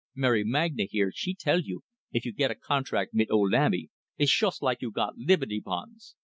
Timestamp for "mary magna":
0.15-0.85